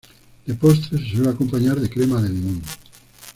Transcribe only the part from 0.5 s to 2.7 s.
postre se suele acompañar de crema de limón.